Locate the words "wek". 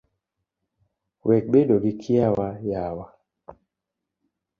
1.27-1.45